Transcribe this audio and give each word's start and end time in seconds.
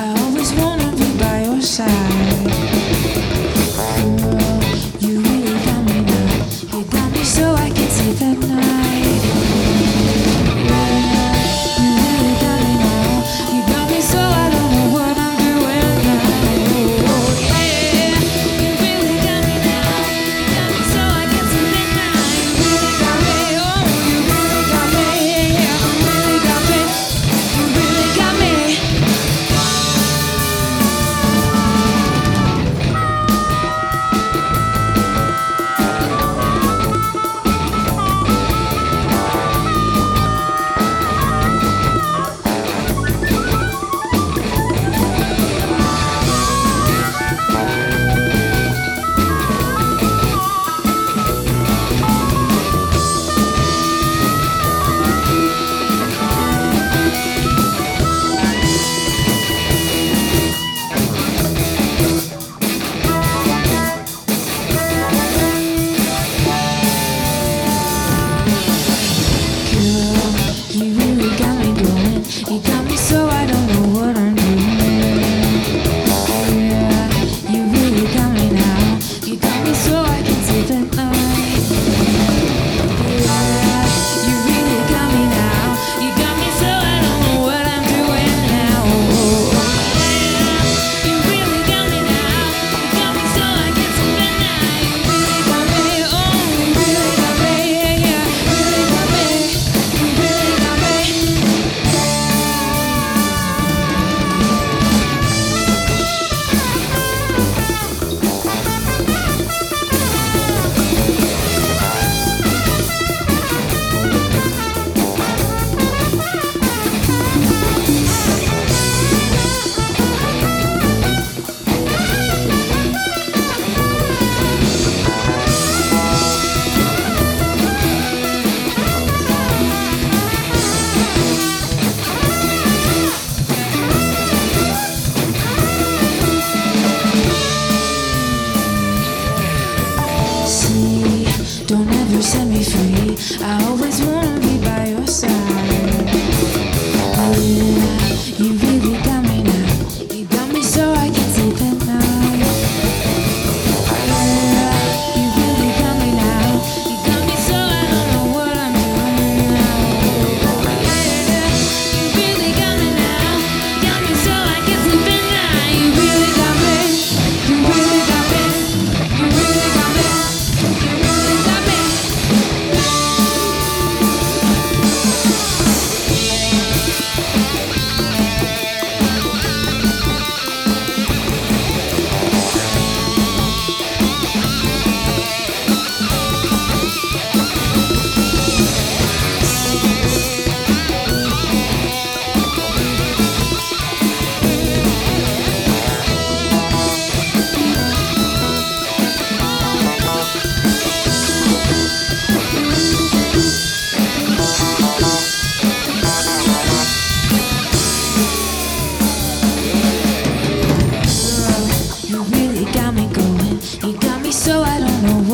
I 0.00 0.14
always 0.20 0.52
wanna 0.52 0.92
be 0.96 1.18
by 1.18 1.42
your 1.42 1.60
side. 1.60 2.57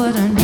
what 0.05 0.17
I 0.17 0.29
need. 0.29 0.44